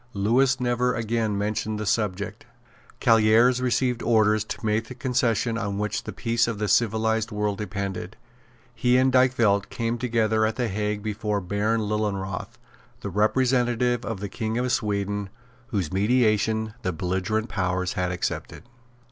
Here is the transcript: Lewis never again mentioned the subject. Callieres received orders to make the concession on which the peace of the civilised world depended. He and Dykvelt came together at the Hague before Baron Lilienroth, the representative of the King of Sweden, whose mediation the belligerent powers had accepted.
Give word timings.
Lewis 0.15 0.59
never 0.59 0.95
again 0.95 1.37
mentioned 1.37 1.79
the 1.79 1.85
subject. 1.85 2.47
Callieres 2.99 3.61
received 3.61 4.01
orders 4.01 4.43
to 4.43 4.65
make 4.65 4.87
the 4.87 4.95
concession 4.95 5.59
on 5.59 5.77
which 5.77 6.05
the 6.05 6.11
peace 6.11 6.47
of 6.47 6.57
the 6.57 6.67
civilised 6.67 7.29
world 7.31 7.59
depended. 7.59 8.17
He 8.73 8.97
and 8.97 9.13
Dykvelt 9.13 9.69
came 9.69 9.99
together 9.99 10.43
at 10.43 10.55
the 10.55 10.69
Hague 10.69 11.03
before 11.03 11.39
Baron 11.39 11.81
Lilienroth, 11.81 12.57
the 13.01 13.11
representative 13.11 14.03
of 14.03 14.21
the 14.21 14.27
King 14.27 14.57
of 14.57 14.71
Sweden, 14.71 15.29
whose 15.67 15.93
mediation 15.93 16.73
the 16.81 16.91
belligerent 16.91 17.47
powers 17.47 17.93
had 17.93 18.11
accepted. 18.11 18.63